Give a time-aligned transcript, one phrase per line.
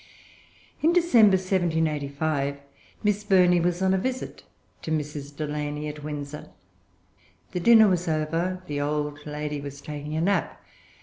[0.81, 2.57] In December, 1785,
[3.03, 4.41] Miss Burney was on a visit
[4.81, 5.35] to Mrs.
[5.37, 6.49] Delany at Windsor.
[7.51, 8.63] The dinner was over.
[8.65, 10.59] The old lady was taking a nap.